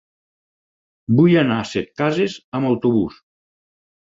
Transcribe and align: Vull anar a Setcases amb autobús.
Vull 1.19 1.35
anar 1.41 1.57
a 1.65 1.67
Setcases 1.73 2.39
amb 2.61 2.71
autobús. 2.71 3.21